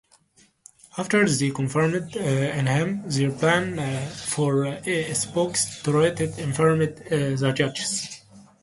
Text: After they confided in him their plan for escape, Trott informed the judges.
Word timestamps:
After 0.97 1.29
they 1.29 1.51
confided 1.51 2.15
in 2.15 2.65
him 2.65 3.03
their 3.05 3.29
plan 3.29 4.09
for 4.09 4.65
escape, 4.65 5.83
Trott 5.83 6.19
informed 6.19 6.95
the 7.07 7.53
judges. 7.55 8.23